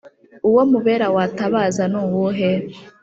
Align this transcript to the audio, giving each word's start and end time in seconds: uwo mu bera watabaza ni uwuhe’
uwo 0.49 0.61
mu 0.71 0.77
bera 0.85 1.05
watabaza 1.15 1.83
ni 1.91 1.97
uwuhe’ 2.03 2.49